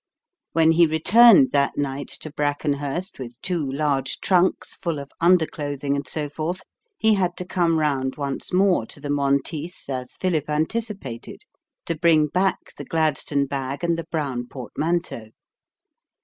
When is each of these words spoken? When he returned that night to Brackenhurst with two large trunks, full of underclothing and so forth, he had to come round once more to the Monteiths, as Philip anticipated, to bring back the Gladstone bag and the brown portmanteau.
When 0.53 0.71
he 0.71 0.87
returned 0.87 1.51
that 1.51 1.77
night 1.77 2.07
to 2.21 2.31
Brackenhurst 2.31 3.19
with 3.19 3.39
two 3.43 3.71
large 3.71 4.19
trunks, 4.19 4.75
full 4.75 4.97
of 4.97 5.11
underclothing 5.21 5.95
and 5.95 6.07
so 6.07 6.27
forth, 6.27 6.63
he 6.97 7.13
had 7.13 7.37
to 7.37 7.45
come 7.45 7.77
round 7.77 8.15
once 8.17 8.51
more 8.51 8.87
to 8.87 8.99
the 8.99 9.11
Monteiths, 9.11 9.87
as 9.89 10.15
Philip 10.15 10.49
anticipated, 10.49 11.43
to 11.85 11.93
bring 11.93 12.25
back 12.25 12.73
the 12.77 12.83
Gladstone 12.85 13.45
bag 13.45 13.83
and 13.83 13.95
the 13.95 14.05
brown 14.05 14.47
portmanteau. 14.47 15.27